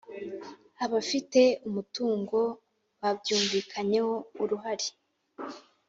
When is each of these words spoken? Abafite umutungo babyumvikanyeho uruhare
Abafite 0.85 1.41
umutungo 1.67 2.39
babyumvikanyeho 3.01 4.15
uruhare 4.41 4.87